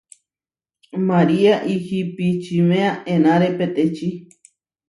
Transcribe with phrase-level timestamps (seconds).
[1.09, 4.09] María ihipičiméa enáre peteči.